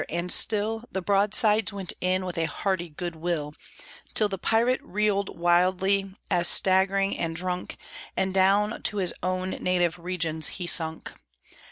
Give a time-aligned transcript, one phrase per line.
[0.09, 3.53] And still The broadsides went in with a hearty good will,
[4.15, 7.77] Till the pirate reeled wildly, as staggering and drunk,
[8.17, 11.13] And down to his own native regions he sunk.